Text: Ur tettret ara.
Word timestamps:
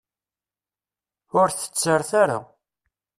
Ur 1.39 1.47
tettret 1.51 2.11
ara. 2.21 2.37